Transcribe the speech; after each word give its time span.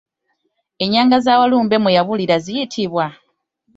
Ennyanga 0.83 1.17
za 1.25 1.39
Walumbe 1.39 1.75
mwe 1.81 1.95
yabulira 1.97 2.35
ziyitibwa? 2.43 3.05